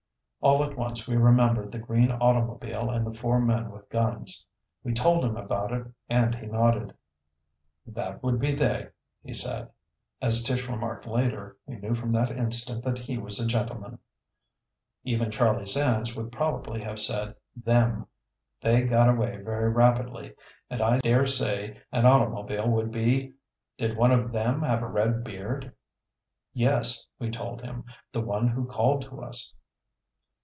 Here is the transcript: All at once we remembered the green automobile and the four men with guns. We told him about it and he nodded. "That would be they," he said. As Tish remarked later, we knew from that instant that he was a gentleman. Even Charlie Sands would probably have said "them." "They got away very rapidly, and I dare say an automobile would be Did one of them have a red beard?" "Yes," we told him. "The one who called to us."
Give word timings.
All 0.43 0.63
at 0.63 0.75
once 0.75 1.07
we 1.07 1.15
remembered 1.17 1.71
the 1.71 1.77
green 1.77 2.11
automobile 2.11 2.89
and 2.89 3.05
the 3.05 3.13
four 3.13 3.39
men 3.39 3.69
with 3.69 3.87
guns. 3.89 4.43
We 4.83 4.91
told 4.91 5.23
him 5.23 5.37
about 5.37 5.71
it 5.71 5.85
and 6.09 6.33
he 6.33 6.47
nodded. 6.47 6.95
"That 7.85 8.23
would 8.23 8.39
be 8.39 8.51
they," 8.55 8.87
he 9.21 9.35
said. 9.35 9.69
As 10.19 10.41
Tish 10.43 10.67
remarked 10.67 11.05
later, 11.05 11.57
we 11.67 11.75
knew 11.75 11.93
from 11.93 12.09
that 12.13 12.31
instant 12.31 12.83
that 12.85 12.97
he 12.97 13.19
was 13.19 13.39
a 13.39 13.45
gentleman. 13.45 13.99
Even 15.03 15.29
Charlie 15.29 15.67
Sands 15.67 16.15
would 16.15 16.31
probably 16.31 16.81
have 16.81 16.97
said 16.97 17.35
"them." 17.55 18.07
"They 18.63 18.81
got 18.81 19.09
away 19.09 19.39
very 19.43 19.69
rapidly, 19.69 20.33
and 20.71 20.81
I 20.81 21.01
dare 21.01 21.27
say 21.27 21.79
an 21.91 22.07
automobile 22.07 22.67
would 22.67 22.91
be 22.91 23.33
Did 23.77 23.95
one 23.95 24.11
of 24.11 24.31
them 24.31 24.63
have 24.63 24.81
a 24.81 24.87
red 24.87 25.23
beard?" 25.23 25.71
"Yes," 26.51 27.05
we 27.19 27.29
told 27.29 27.61
him. 27.61 27.85
"The 28.11 28.21
one 28.21 28.47
who 28.47 28.65
called 28.65 29.03
to 29.03 29.21
us." 29.21 29.53